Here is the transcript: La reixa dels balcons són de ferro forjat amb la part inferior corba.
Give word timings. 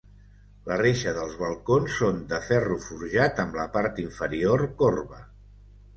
La 0.69 0.77
reixa 0.79 1.11
dels 1.17 1.35
balcons 1.41 1.99
són 2.01 2.23
de 2.33 2.41
ferro 2.47 2.79
forjat 2.87 3.43
amb 3.47 3.59
la 3.61 3.67
part 3.77 4.03
inferior 4.09 4.65
corba. 4.81 5.21